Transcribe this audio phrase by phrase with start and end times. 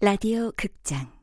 [0.00, 1.17] 라디오 극장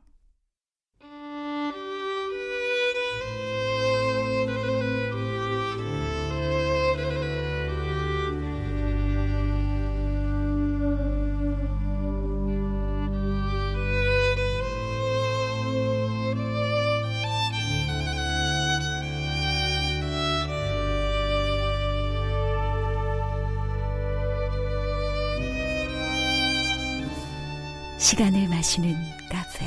[27.98, 28.94] 시간을 마시는
[29.30, 29.64] 카페.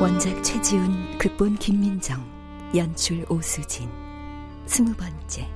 [0.00, 2.24] 원작 최지훈 극본 김민정
[2.74, 3.88] 연출 오수진.
[4.66, 5.46] 스무 번째.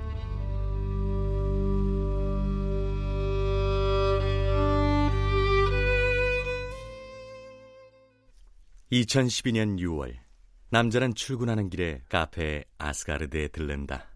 [8.93, 10.28] 2012년 6월
[10.71, 14.07] 남자는 출근하는 길에 카페 아스가르드에 들른다.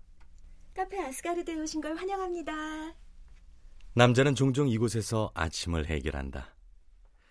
[0.74, 2.94] 카페 아스가르드에 오신 걸 환영합니다.
[3.94, 6.54] 남자는 종종 이곳에서 아침을 해결한다.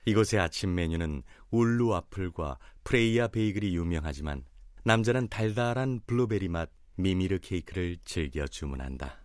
[0.05, 4.43] 이곳의 아침 메뉴는 울루 와플과 프레이야 베이글이 유명하지만
[4.85, 9.19] 남자는 달달한 블루베리 맛 미미르 케이크를 즐겨 주문한다.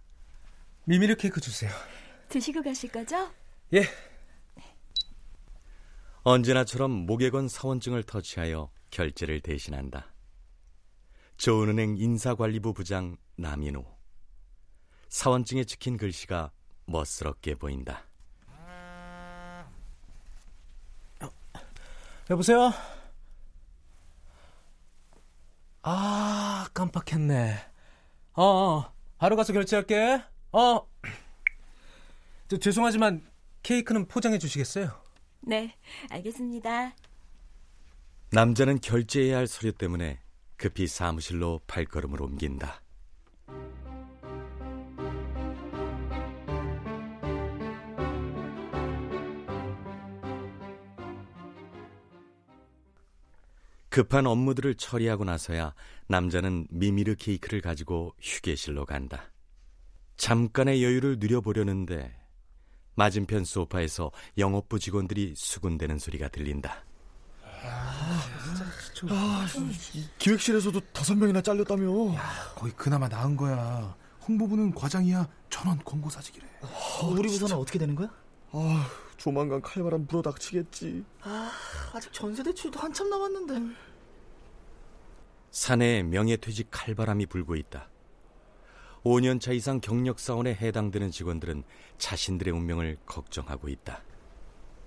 [0.85, 1.71] 미미르 케이크 주세요.
[2.29, 3.31] 드시고 가실 거죠?
[3.73, 3.85] 예.
[6.23, 10.13] 언제나처럼 목에 건 사원증을 터치하여 결제를 대신한다.
[11.37, 13.85] 좋은은행 인사관리부 부장 남인호.
[15.09, 16.51] 사원증에 찍힌 글씨가
[16.87, 18.07] 멋스럽게 보인다.
[22.29, 22.73] 여보세요?
[25.83, 27.55] 아, 깜빡했네.
[28.33, 30.21] 어, 어 바로 가서 결제할게.
[30.51, 30.81] 어.
[32.49, 33.25] 저, 죄송하지만
[33.63, 34.91] 케이크는 포장해 주시겠어요?
[35.41, 35.77] 네,
[36.11, 36.93] 알겠습니다.
[38.31, 40.21] 남자는 결제해야 할 서류 때문에
[40.57, 42.83] 급히 사무실로 발걸음을 옮긴다.
[53.89, 55.75] 급한 업무들을 처리하고 나서야
[56.09, 59.33] 남자는 미미르 케이크를 가지고 휴게실로 간다.
[60.19, 62.15] 잠깐의 여유를 누려보려는데
[62.95, 66.85] 맞은편 소파에서 영업부 직원들이 수군대는 소리가 들린다.
[67.43, 68.06] 아,
[69.11, 69.47] 아,
[70.19, 72.15] 기획실에서도 다섯 명이나 잘렸다며.
[72.15, 72.23] 야,
[72.55, 73.95] 거의 그나마 나은 거야.
[74.27, 76.47] 홍보부는 과장이야 천원 권고 사직이래.
[76.63, 78.11] 어, 우리 부서는 어떻게 되는 거야?
[78.53, 78.87] 아,
[79.17, 81.05] 조만간 칼바람 불어닥치겠지.
[81.23, 81.51] 아,
[81.93, 83.75] 아직 전세 대출도 한참 남았는데.
[85.51, 87.89] 사내에 명예퇴직 칼바람이 불고 있다.
[89.05, 91.63] 5년차 이상 경력 사원에 해당되는 직원들은
[91.99, 94.03] 자신들의 운명을 걱정하고 있다.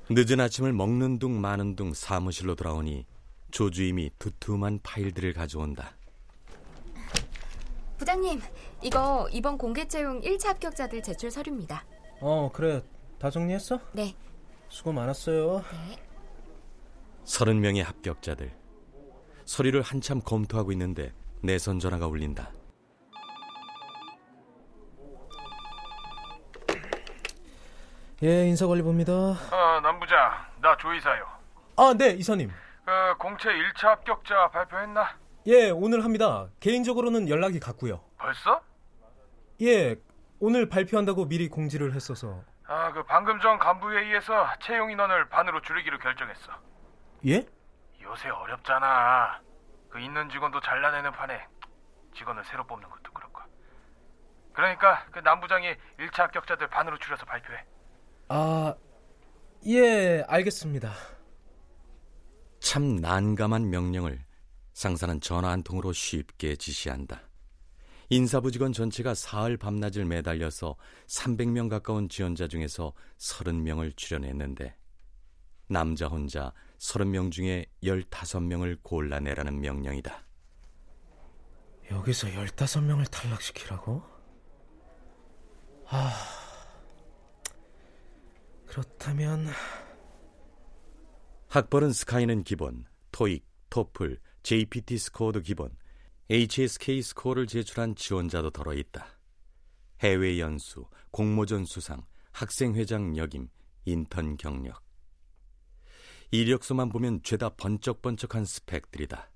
[0.09, 3.05] 늦은 아침을 먹는 둥 마는 둥 사무실로 돌아오니
[3.51, 5.91] 조주임이 두툼한 파일들을 가져온다.
[7.97, 8.41] 부장님,
[8.81, 11.83] 이거 이번 공개 채용 1차 합격자들 제출 서류입니다.
[12.21, 12.81] 어, 그래.
[13.17, 13.79] 다 정리했어?
[13.91, 14.15] 네.
[14.69, 15.63] 수고 많았어요.
[15.89, 15.99] 네.
[17.25, 18.51] 30명의 합격자들.
[19.45, 21.11] 서류를 한참 검토하고 있는데
[21.41, 22.51] 내선 전화가 울린다.
[28.23, 29.13] 예, 인사관리부입니다.
[29.13, 30.17] 어, 남부장,
[30.61, 31.25] 나 조이사요.
[31.77, 32.51] 아, 네, 이사님.
[32.89, 35.15] 그 공채 1차 합격자 발표했나?
[35.45, 36.49] 예, 오늘 합니다.
[36.59, 38.03] 개인적으로는 연락이 갔고요.
[38.17, 38.63] 벌써?
[39.61, 39.95] 예,
[40.39, 42.43] 오늘 발표한다고 미리 공지를 했어서.
[42.65, 46.51] 아, 그 방금 전 간부회의에서 채용 인원을 반으로 줄이기로 결정했어.
[47.27, 47.45] 예?
[48.01, 49.39] 요새 어렵잖아.
[49.89, 51.45] 그 있는 직원도 잘라내는 판에
[52.15, 53.41] 직원을 새로 뽑는 것도 그렇고.
[54.51, 57.63] 그러니까 그 남부장이 1차 합격자들 반으로 줄여서 발표해.
[58.29, 58.73] 아,
[59.67, 61.18] 예, 알겠습니다.
[62.59, 64.23] 참 난감한 명령을
[64.73, 67.29] 상사는 전화 한 통으로 쉽게 지시한다.
[68.09, 70.75] 인사부 직원 전체가 사흘 밤낮을 매달려서
[71.07, 74.75] 300명 가까운 지원자 중에서 30명을 출연했는데
[75.67, 80.25] 남자 혼자 30명 중에 15명을 골라내라는 명령이다.
[81.91, 84.03] 여기서 15명을 탈락시키라고?
[85.87, 86.39] 아...
[88.65, 89.47] 그렇다면
[91.49, 95.75] 학벌은 스카이는 기본, 토익, 토플, JPT 스코어도 기본,
[96.29, 99.17] HSK 스코어를 제출한 지원자도 덜어 있다.
[100.01, 103.49] 해외 연수, 공모전 수상, 학생회장 역임,
[103.85, 104.83] 인턴 경력.
[106.29, 109.31] 이력서만 보면 죄다 번쩍번쩍한 스펙들이다.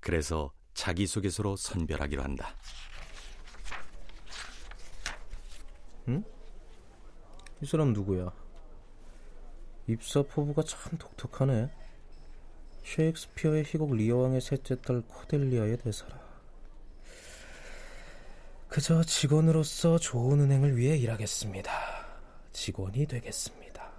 [0.00, 2.56] 그래서 자기소개서로 선별하기로 한다.
[6.08, 6.24] 응?
[7.60, 8.41] 이 사람 누구야?
[9.86, 11.70] 입사 포부가 참 독특하네.
[12.84, 16.20] 셰익스피어의 희곡 리어왕의 셋째 딸 코델리아의 대사라.
[18.68, 21.70] 그저 직원으로서 좋은 은행을 위해 일하겠습니다.
[22.52, 23.90] 직원이 되겠습니다.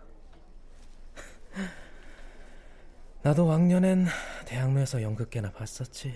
[3.22, 4.08] 나도 왕년엔
[4.46, 6.14] 대학로에서 연극계나 봤었지.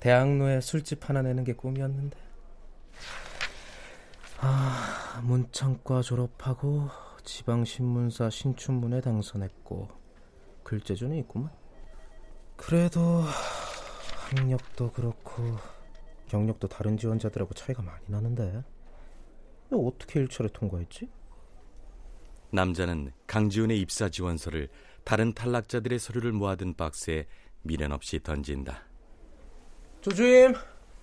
[0.00, 2.16] 대학로에 술집 하나 내는 게 꿈이었는데.
[4.40, 6.88] 아, 문창과 졸업하고
[7.28, 9.86] 지방신문사 신춘문에 당선했고
[10.62, 11.50] 글재주는 있구만.
[12.56, 13.22] 그래도
[14.30, 15.42] 학력도 그렇고
[16.28, 18.64] 경력도 다른 지원자들하고 차이가 많이 나는데
[19.70, 21.10] 어떻게 1차를 통과했지?
[22.50, 24.70] 남자는 강지훈의 입사 지원서를
[25.04, 27.26] 다른 탈락자들의 서류를 모아둔 박스에
[27.62, 28.84] 미련 없이 던진다.
[30.00, 30.54] 조주임,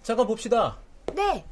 [0.01, 0.81] 잠깐 봅시다.
[1.13, 1.45] 네.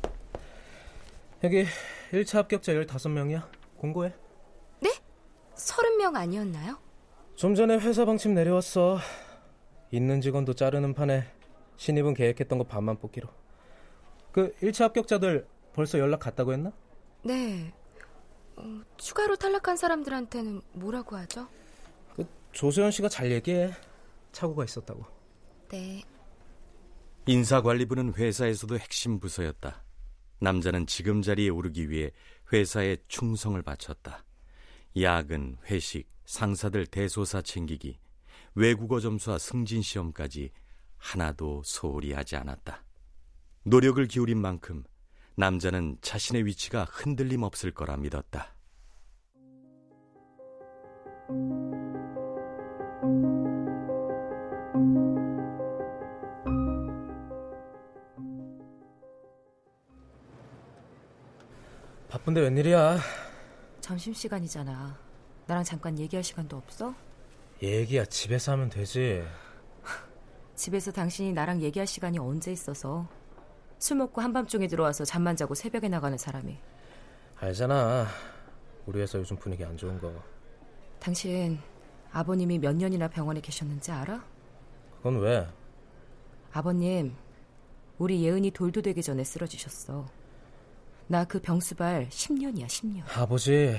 [1.44, 1.64] 여기
[2.12, 3.48] 1차 합격자 15명이야.
[3.78, 4.14] 공고해.
[5.56, 5.64] 네?
[5.64, 6.78] 30명 아니었나요?
[7.36, 9.00] 좀 전에 회사 방침 내려왔어.
[9.92, 11.26] 있는 직원도 자르는 판에
[11.78, 13.28] 신입은 계획했던 거 반만 뽑기로.
[14.32, 16.72] 그 1차 합격자들 벌써 연락 갔다고 했나?
[17.24, 17.74] 네.
[18.56, 21.48] 어, 추가로 탈락한 사람들한테는 뭐라고 하죠?
[22.16, 23.72] 그 조소연 씨가 잘 얘기해.
[24.32, 25.06] 착오가 있었다고.
[25.70, 26.02] 네.
[27.28, 29.84] 인사관리부는 회사에서도 핵심 부서였다.
[30.40, 32.12] 남자는 지금 자리에 오르기 위해
[32.52, 34.24] 회사에 충성을 바쳤다.
[35.01, 38.00] 야근, 회식, 상사들 대소사 챙기기,
[38.56, 40.51] 외국어 점수와 승진 시험까지
[40.98, 42.84] 하나도 소홀히 하지 않았다.
[43.63, 44.84] 노력을 기울인 만큼
[45.36, 48.56] 남자는 자신의 위치가 흔들림 없을 거라 믿었다.
[62.10, 63.23] 바쁜데 웬일이야?
[63.83, 64.97] 점심시간이잖아.
[65.45, 66.95] 나랑 잠깐 얘기할 시간도 없어?
[67.62, 69.24] 얘기야 집에서 하면 되지.
[70.56, 73.06] 집에서 당신이 나랑 얘기할 시간이 언제 있어서
[73.80, 76.57] 술 먹고 한밤중에 들어와서 잠만 자고 새벽에 나가는 사람이
[77.41, 78.07] 알잖아.
[78.85, 80.13] 우리 회사 요즘 분위기 안 좋은 거.
[81.00, 81.59] 당신
[82.13, 84.24] 아버님이 몇 년이나 병원에 계셨는지 알아?
[84.97, 85.45] 그건 왜?
[86.53, 87.15] 아버님
[87.97, 90.06] 우리 예은이 돌도 되기 전에 쓰러지셨어.
[91.08, 93.04] 나 그 병수발 10년이야 10년.
[93.18, 93.76] 아버지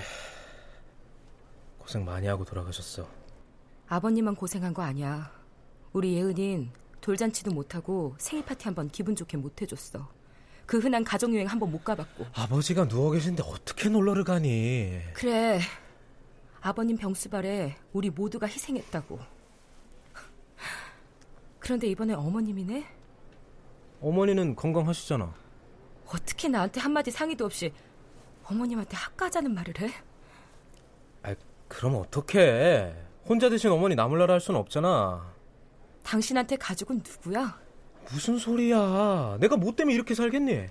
[1.78, 3.06] 고생 많이 하고 돌아가셨어.
[3.88, 5.30] 아버님만 고생한 거 아니야.
[5.92, 10.08] 우리 예은인 돌잔치도 못하고 생일 파티 한번 기분 좋게 못 해줬어.
[10.66, 12.24] 그 흔한 가족여행 한번 못 가봤고.
[12.34, 15.00] 아버지가 누워 계신데 어떻게 놀러를 가니?
[15.12, 15.60] 그래.
[16.62, 19.18] 아버님 병수발에 우리 모두가 희생했다고.
[21.58, 22.86] 그런데 이번에 어머님이네?
[24.00, 25.34] 어머니는 건강하시잖아.
[26.06, 27.72] 어떻게 나한테 한마디 상의도 없이
[28.44, 29.90] 어머님한테 학가자는 말을 해?
[31.22, 31.34] 아,
[31.68, 32.94] 그럼 어떡해.
[33.26, 35.32] 혼자 드신 어머니 나몰라라 할 수는 없잖아.
[36.02, 37.58] 당신한테 가족은 누구야?
[38.10, 39.38] 무슨 소리야.
[39.40, 40.66] 내가 뭐 때문에 이렇게 살겠니?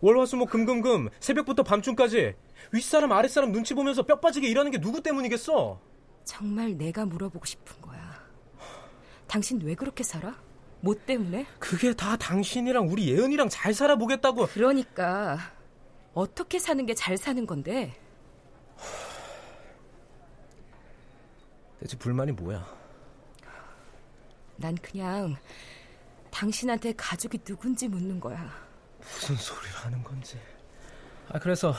[0.00, 2.34] 월화수목 금금금 새벽부터 밤중까지
[2.72, 5.80] 윗사람 아랫사람 눈치 보면서 뼈 빠지게 일하는 게 누구 때문이겠어?
[6.24, 7.98] 정말 내가 물어보고 싶은 거야.
[9.26, 10.34] 당신 왜 그렇게 살아?
[10.80, 11.46] 뭐 때문에?
[11.58, 14.46] 그게 다 당신이랑 우리 예은이랑 잘 살아보겠다고.
[14.46, 15.38] 그러니까
[16.14, 17.94] 어떻게 사는 게 잘 사는 건데?
[21.80, 22.66] 대체 불만이 뭐야?
[24.56, 25.36] 난 그냥
[26.30, 28.52] 당신한테 가족이 누군지 묻는 거야.
[29.00, 30.38] 무슨 소리를 하는 건지.
[31.28, 31.72] 아, 그래서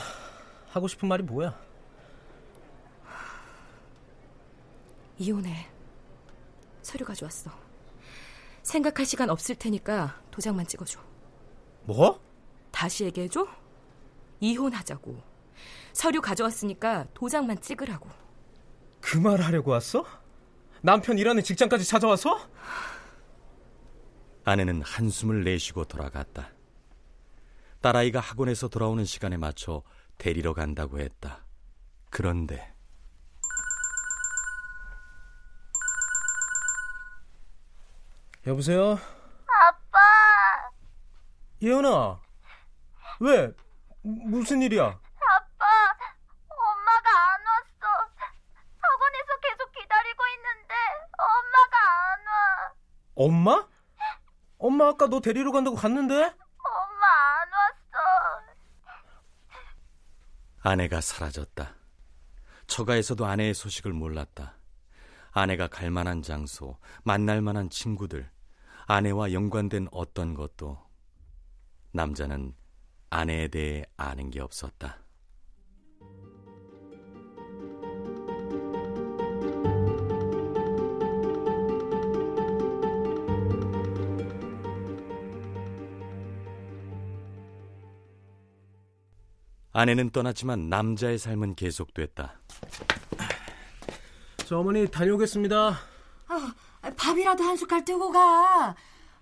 [0.68, 1.58] 하고 싶은 말이 뭐야?
[5.18, 5.66] 이혼해.
[6.82, 7.50] 서류 가져왔어.
[8.62, 11.00] 생각할 시간 없을 테니까 도장만 찍어줘.
[11.84, 12.20] 뭐?
[12.70, 13.46] 다시 얘기해줘?
[14.40, 15.20] 이혼하자고.
[15.92, 18.08] 서류 가져왔으니까 도장만 찍으라고.
[19.00, 20.04] 그 말 하려고 왔어?
[20.82, 22.48] 남편 일하는 직장까지 찾아와서?
[24.44, 26.50] 아내는 한숨을 내쉬고 돌아갔다.
[27.80, 29.82] 딸아이가 학원에서 돌아오는 시간에 맞춰
[30.18, 31.46] 데리러 간다고 했다.
[32.10, 32.74] 그런데
[38.46, 38.98] 여보세요?
[39.46, 39.98] 아빠!
[41.62, 42.20] 예은아,
[43.20, 43.52] 왜?
[44.02, 44.84] 무슨 일이야?
[44.84, 45.66] 아빠,
[46.48, 47.86] 엄마가 안 왔어.
[48.80, 50.74] 학원에서 계속 기다리고 있는데
[51.18, 51.76] 엄마가
[52.12, 52.72] 안 와.
[53.14, 53.68] 엄마?
[54.58, 56.14] 엄마 아까 너 데리러 간다고 갔는데?
[56.14, 57.06] 엄마
[57.42, 58.42] 안 왔어.
[60.62, 61.74] 아내가 사라졌다.
[62.66, 64.54] 처가에서도 아내의 소식을 몰랐다.
[65.32, 68.30] 아내가 갈 만한 장소, 만날 만한 친구들,
[68.86, 70.78] 아내와 연관된 어떤 것도
[71.92, 72.54] 남자는
[73.10, 74.98] 아내에 대해 아는 게 없었다.
[89.72, 92.40] 아내는 떠났지만 남자의 삶은 계속됐다.
[94.50, 95.78] 저 어머니 다녀오겠습니다.
[96.26, 96.54] 아,
[96.96, 98.74] 밥이라도 한 숟갈 뜨고 가.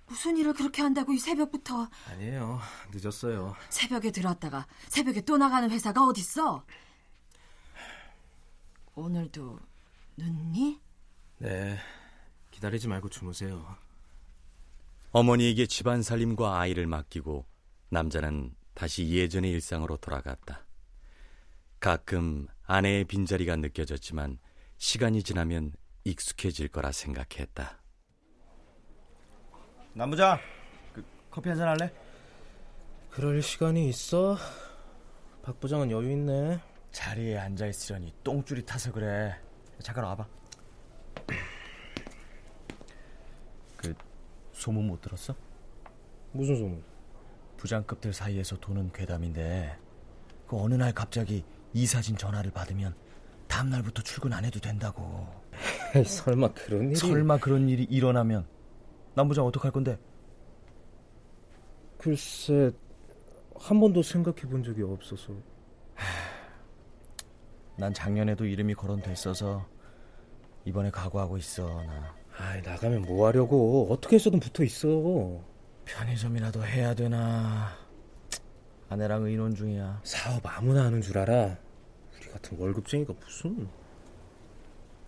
[0.07, 1.91] 무슨 일을 그렇게 한다고 이 새벽부터.
[2.09, 2.59] 아니에요.
[2.91, 3.55] 늦었어요.
[3.69, 6.65] 새벽에 들어왔다가 새벽에 또 나가는 회사가 어딨어?
[8.95, 9.61] 오늘도
[10.17, 10.81] 늦니?
[11.41, 11.79] 네.
[12.51, 13.77] 기다리지 말고 주무세요.
[15.13, 17.45] 어머니에게 집안 살림과 아이를 맡기고
[17.91, 20.65] 남자는 다시 예전의 일상으로 돌아갔다.
[21.81, 24.39] 가끔 아내의 빈자리가 느껴졌지만
[24.79, 25.73] 시간이 지나면
[26.05, 27.83] 익숙해질 거라 생각했다.
[29.93, 30.39] 남부장,
[30.95, 31.93] 그 커피 한잔 할래?
[33.11, 34.37] 그럴 시간이 있어?
[35.43, 36.61] 박 부장은 여유 있네.
[36.93, 39.37] 자리에 앉아 있으려니 똥줄이 타서 그래.
[39.81, 40.27] 잠깐 와봐.
[43.77, 43.95] 그
[44.53, 45.35] 소문 못 들었어?
[46.33, 46.85] 무슨 소문?
[47.57, 49.77] 부장급들 사이에서 도는 괴담인데
[50.47, 51.45] 그 어느 날 갑자기
[51.75, 52.95] 이사진 전화를 받으면
[53.49, 55.27] 다음 날부터 출근 안 해도 된다고.
[56.07, 56.95] 설마 그런 일이?
[56.97, 58.47] 설마 그런 일이 일어나면
[59.15, 59.99] 남부장 어떡할 건데?
[61.99, 62.71] 글쎄
[63.59, 65.33] 한 번도 생각해 본 적이 없어서.
[67.77, 69.67] 난 작년에도 이름이 거론됐어서
[70.65, 72.15] 이번에 각오하고 있어 나.
[72.37, 73.89] 아이 나가면 뭐 하려고?
[73.91, 75.41] 어떻게 해서든 붙어 있어.
[75.85, 77.71] 편의점이라도 해야 되나?
[78.89, 80.01] 아내랑 의논 중이야.
[80.05, 81.57] 사업 아무나 하는 줄 알아.
[82.31, 83.69] 같은 월급쟁이가 무슨?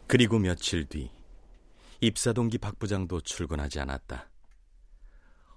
[0.07, 1.11] 그리고 며칠 뒤
[2.01, 4.29] 입사 동기 박 부장도 출근하지 않았다.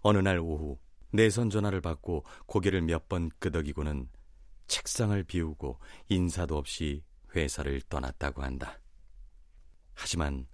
[0.02, 0.78] 어느 날 오후
[1.12, 4.10] 내선 전화를 받고 고개를 몇 번 끄덕이고는
[4.68, 5.80] 책상을 비우고
[6.10, 7.04] 인사도 없이
[7.36, 8.80] 회사를 떠났다고 한다.
[9.94, 10.48] 하지만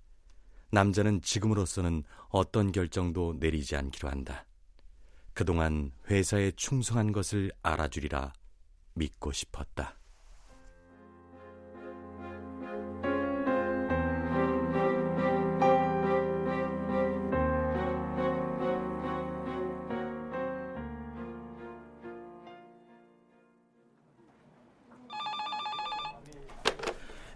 [0.72, 4.46] 남자는 지금으로서는 어떤 결정도 내리지 않기로 한다.
[5.34, 8.34] 그동안 회사에 충성한 것을 알아주리라
[8.94, 9.99] 믿고 싶었다.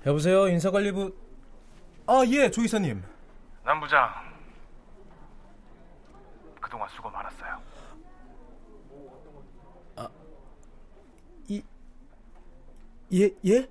[0.06, 1.16] 여보세요 인사관리부
[2.08, 3.04] 아예 조 이사님
[3.64, 4.10] 남 부장
[6.60, 7.62] 그동안 수고 많았어요
[13.14, 13.70] 예 예?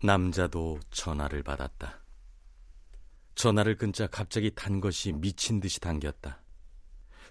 [0.00, 2.00] 남자도 전화를 받았다.
[3.34, 6.40] 전화를 끊자 갑자기 단 것이 미친 듯이 당겼다.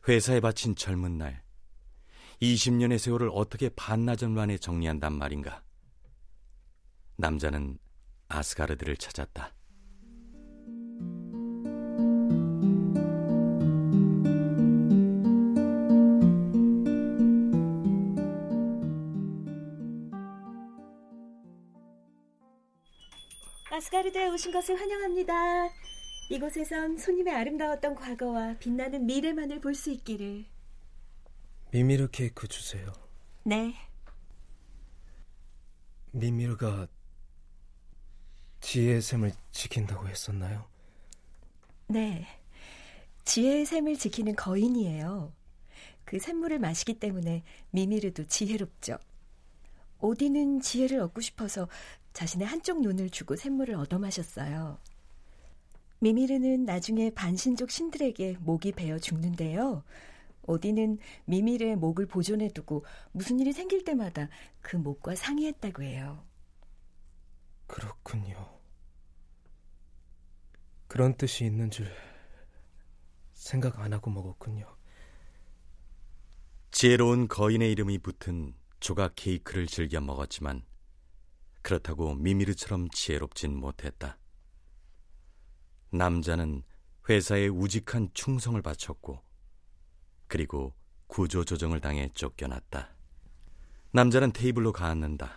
[0.08, 1.42] 회사에 바친 젊은 날,
[2.42, 5.64] 20년의 세월을 어떻게 반나절 만에 정리한단 말인가.
[7.16, 7.80] 남자는
[8.28, 9.54] 아스가르드를 찾았다.
[23.72, 25.34] 아스가르드에 오신 것을 환영합니다.
[26.30, 30.46] 이곳에선 손님의 아름다웠던 과거와 빛나는 미래만을 볼 수 있기를.
[31.72, 32.92] 미미르 케이크 주세요.
[33.44, 33.76] 네.
[36.12, 36.88] 미미르가
[38.62, 40.66] 지혜의 샘을 지킨다고 했었나요?
[41.88, 42.26] 네.
[43.26, 45.34] 지혜의 샘을 지키는 거인이에요.
[46.06, 48.98] 그 샘물을 마시기 때문에 미미르도 지혜롭죠.
[50.00, 51.68] 오디는 지혜를 얻고 싶어서
[52.14, 54.80] 자신의 한쪽 눈을 주고 샘물을 얻어 마셨어요.
[56.00, 59.84] 미미르는 나중에 반신족 신들에게 목이 베어 죽는데요.
[60.48, 64.30] 오디는 미미르의 목을 보존해 두고 무슨 일이 생길 때마다
[64.62, 66.26] 그 목과 상의했다고 해요.
[67.68, 68.60] 그렇군요.
[70.88, 71.88] 그런 뜻이 있는 줄
[73.34, 74.76] 생각 안 하고 먹었군요.
[76.72, 80.64] 지혜로운 거인의 이름이 붙은 조각 케이크를 즐겨 먹었지만
[81.62, 84.18] 그렇다고 미미르처럼 지혜롭진 못했다.
[85.92, 86.64] 남자는
[87.10, 89.27] 회사에 우직한 충성을 바쳤고
[90.28, 90.74] 그리고
[91.08, 92.94] 구조조정을 당해 쫓겨났다.
[93.92, 95.32] 남자는 테이블로 가앉는다.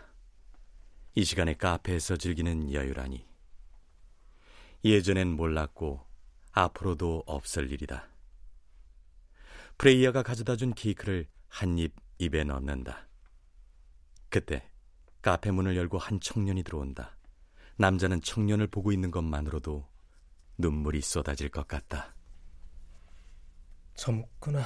[1.15, 3.27] 이 시간에 카페에서 즐기는 여유라니.
[4.85, 6.07] 예전엔 몰랐고
[6.53, 8.09] 앞으로도 없을 일이다.
[9.79, 13.09] 프레이야가 가져다 준 케이크를 한 입 입에 넣는다.
[14.29, 14.71] 그때
[15.23, 17.17] 카페 문을 열고 한 청년이 들어온다.
[17.77, 19.89] 남자는 청년을 보고 있는 것만으로도
[20.59, 22.15] 눈물이 쏟아질 것 같다.
[24.01, 24.65] 젊구나.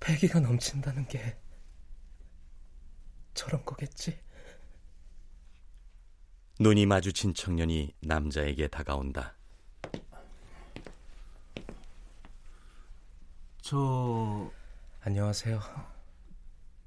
[0.00, 1.38] 패기가 넘친다는 게
[3.34, 4.18] 저런 거겠지.
[6.58, 9.34] 눈이 마주친 청년이 남자에게 다가온다.
[13.60, 14.50] 저
[15.02, 15.60] 안녕하세요.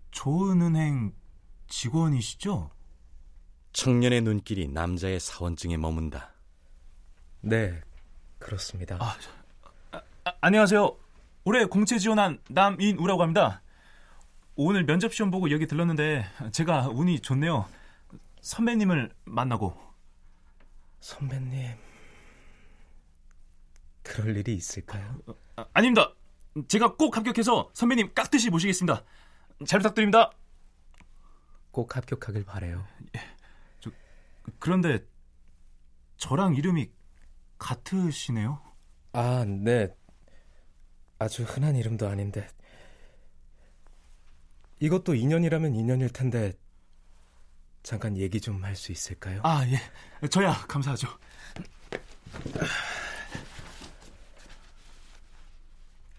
[0.10, 1.14] 좋은은행
[1.68, 2.72] 직원이시죠?
[3.74, 6.34] 청년의 눈길이 남자의 사원증에 머문다.
[7.42, 7.80] 네,
[8.40, 8.96] 그렇습니다.
[8.96, 9.39] 아, 아, 아,
[10.42, 10.98] 안녕하세요.
[11.44, 13.62] 올해 공채 지원한 남인우라고 합니다.
[14.56, 17.68] 오늘 면접 시험 보고 여기 들렀는데 제가 운이 좋네요.
[18.40, 19.78] 선배님을 만나고.
[21.02, 21.76] 선배님.
[24.02, 25.18] 그럴 일이 있을까요?
[25.58, 26.14] 아, 아닙니다.
[26.70, 29.04] 제가 꼭 합격해서 선배님 깍듯이 모시겠습니다.
[29.68, 30.32] 잘 부탁드립니다.
[31.72, 32.88] 꼭 합격하길 바래요.
[33.16, 33.20] 예,
[33.82, 33.92] 저,
[34.58, 35.06] 그런데
[36.16, 36.90] 저랑 이름이
[37.58, 38.62] 같으시네요.
[39.12, 39.94] 아, 네.
[41.20, 42.48] 아주 흔한 이름도 아닌데.
[44.80, 46.54] 이것도 인연이라면 인연일 텐데
[47.84, 49.42] 잠깐 얘기 좀 할 수 있을까요?
[49.44, 50.28] 아, 예.
[50.30, 51.08] 저야 감사하죠.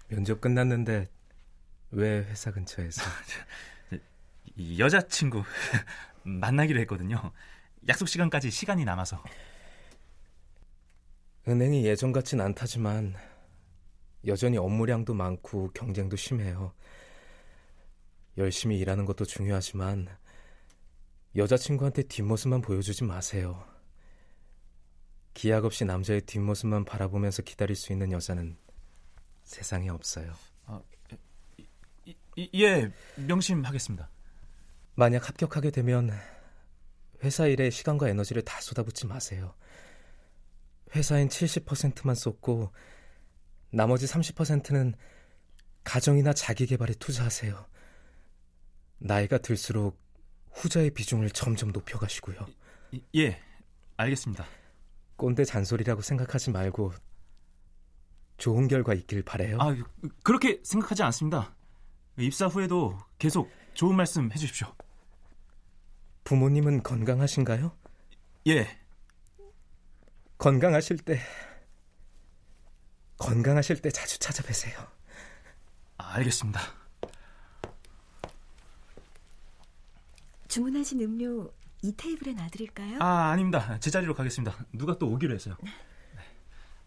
[0.09, 1.09] 면접 끝났는데
[1.93, 3.03] 왜 회사 근처에서?
[4.79, 5.43] 여자친구
[6.25, 7.33] 만나기로 했거든요.
[7.89, 9.23] 약속 시간까지 시간이 남아서.
[11.49, 13.15] 은행이 예전 같진 않다지만
[14.27, 16.75] 여전히 업무량도 많고 경쟁도 심해요.
[18.37, 20.09] 열심히 일하는 것도 중요하지만
[21.37, 23.65] 여자친구한테 뒷모습만 보여주지 마세요.
[25.35, 28.57] 기약 없이 남자의 뒷모습만 바라보면서 기다릴 수 있는 여자는
[29.45, 30.33] 세상에 없어요.
[30.67, 30.81] 아,
[32.55, 34.11] 예, 명심하겠습니다.
[34.95, 36.11] 만약 합격하게 되면
[37.23, 39.55] 회사 일에 시간과 에너지를 다 쏟아붓지 마세요.
[40.95, 42.73] 회사엔 70%만 쏟고
[43.71, 44.95] 나머지 30%는
[45.85, 47.67] 가정이나 자기 개발에 투자하세요.
[48.99, 49.99] 나이가 들수록
[50.53, 52.47] 후자의 비중을 점점 높여가시고요.
[53.15, 53.41] 예,
[53.97, 54.45] 알겠습니다.
[55.17, 56.93] 꼰대 잔소리라고 생각하지 말고
[58.37, 59.59] 좋은 결과 있길 바래요.
[59.61, 59.77] 아,
[60.23, 61.55] 그렇게 생각하지 않습니다.
[62.19, 64.75] 입사 후에도 계속 좋은 말씀 해주십시오.
[66.25, 67.77] 부모님은 건강하신가요?
[68.49, 68.67] 예.
[70.39, 71.21] 건강하실 때
[73.31, 74.77] 건강하실 때 자주 찾아뵈세요.
[75.99, 76.61] 아, 알겠습니다.
[80.49, 81.49] 주문하신 음료
[81.81, 82.99] 이 테이블에 놔드릴까요?
[83.01, 83.79] 아, 아닙니다.
[83.79, 84.67] 제 자리로 가겠습니다.
[84.73, 85.57] 누가 또 오기로 했어요.
[85.63, 85.71] 네.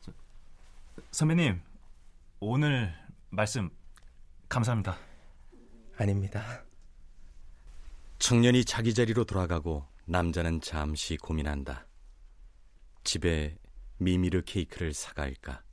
[0.02, 0.12] 저,
[1.12, 1.62] 선배님,
[2.42, 2.94] 오늘
[3.30, 3.70] 말씀
[4.50, 4.98] 감사합니다.
[5.96, 6.66] 아닙니다.
[8.20, 11.88] 청년이 자기 자리로 돌아가고 남자는 잠시 고민한다.
[13.06, 13.58] 집에
[13.98, 15.64] 미미르 케이크를 사갈까?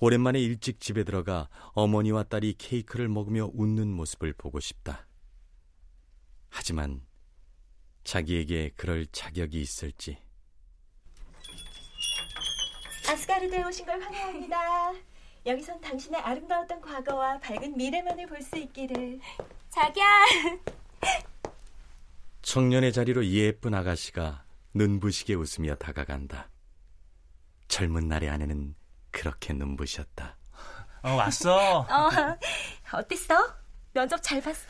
[0.00, 5.06] 오랜만에 일찍 집에 들어가 어머니와 딸이 케이크를 먹으며 웃는 모습을 보고 싶다.
[6.48, 7.02] 하지만
[8.04, 10.16] 자기에게 그럴 자격이 있을지.
[13.06, 14.94] 아스가르드에 오신 걸 환영합니다.
[15.44, 19.20] 여기선 당신의 아름다웠던 과거와 밝은 미래만을 볼 수 있기를.
[19.68, 20.06] 자기야.
[22.42, 26.50] 청년의 자리로 예쁜 아가씨가 눈부시게 웃으며 다가간다.
[27.68, 28.74] 젊은 날의 아내는
[29.10, 30.36] 그렇게 눈부셨다.
[31.02, 31.80] 어, 왔어.
[31.88, 32.10] 어,
[32.92, 33.34] 어땠어?
[33.92, 34.66] 면접 잘 봤어?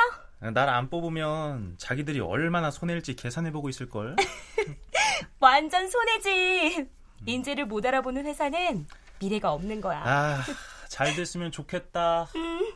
[0.55, 4.17] 날 안 뽑으면 자기들이 얼마나 손해일지 계산해보고 있을걸.
[5.41, 6.89] 완전 손해지.
[7.27, 8.87] 인재를 못 알아보는 회사는
[9.21, 10.03] 미래가 없는 거야.
[10.03, 10.43] 아,
[10.89, 12.29] 잘 됐으면 좋겠다.
[12.37, 12.73] 음.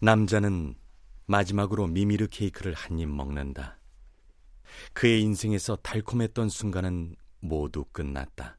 [0.00, 0.74] 남자는
[1.26, 3.78] 마지막으로 미미르 케이크를 한 입 먹는다.
[4.92, 8.56] 그의 인생에서 달콤했던 순간은 모두 끝났다.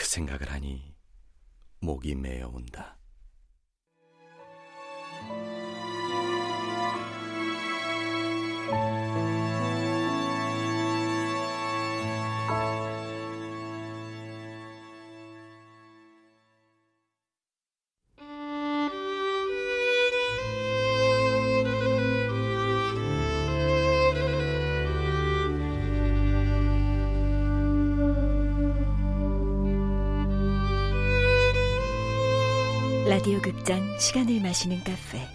[0.00, 0.96] 그 생각을 하니
[1.80, 2.99] 목이 메어온다.
[33.20, 35.28] 라디오 극장 시간을 마시는 카페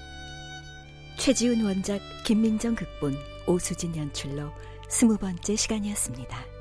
[1.19, 4.49] 최지훈 원작 김민정 극본 오수진 연출로
[4.89, 6.54] 스무 번째 시간이었습니다.